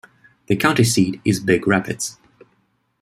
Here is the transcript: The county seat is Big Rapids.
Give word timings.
The 0.47 0.55
county 0.55 0.83
seat 0.83 1.21
is 1.23 1.39
Big 1.39 1.67
Rapids. 1.67 2.17